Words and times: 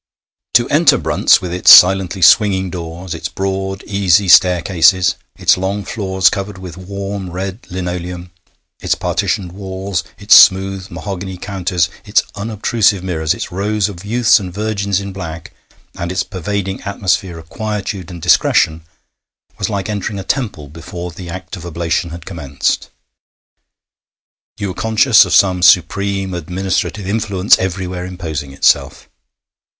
To 0.55 0.67
enter 0.69 0.97
Brunt's, 0.97 1.41
with 1.43 1.53
its 1.53 1.69
silently 1.69 2.23
swinging 2.23 2.71
doors, 2.71 3.13
its 3.13 3.29
broad, 3.29 3.83
easy 3.83 4.27
staircases, 4.27 5.13
its 5.35 5.57
long 5.57 5.85
floors 5.85 6.27
covered 6.27 6.57
with 6.57 6.75
warm, 6.75 7.29
red 7.29 7.67
linoleum, 7.69 8.31
its 8.79 8.95
partitioned 8.95 9.51
walls, 9.51 10.03
its 10.17 10.33
smooth 10.35 10.89
mahogany 10.89 11.37
counters, 11.37 11.87
its 12.03 12.23
unobtrusive 12.33 13.03
mirrors, 13.03 13.35
its 13.35 13.51
rows 13.51 13.89
of 13.89 14.03
youths 14.03 14.39
and 14.39 14.51
virgins 14.51 14.99
in 14.99 15.13
black, 15.13 15.53
and 15.95 16.11
its 16.11 16.23
pervading 16.23 16.81
atmosphere 16.81 17.37
of 17.37 17.49
quietude 17.49 18.09
and 18.09 18.23
discretion, 18.23 18.83
was 19.59 19.69
like 19.69 19.87
entering 19.87 20.17
a 20.17 20.23
temple 20.23 20.67
before 20.67 21.11
the 21.11 21.29
act 21.29 21.55
of 21.55 21.63
oblation 21.63 22.09
has 22.09 22.21
commenced. 22.21 22.89
You 24.57 24.69
were 24.69 24.73
conscious 24.73 25.25
of 25.25 25.35
some 25.35 25.61
supreme 25.61 26.33
administrative 26.33 27.05
influence 27.05 27.55
everywhere 27.59 28.05
imposing 28.07 28.51
itself. 28.51 29.07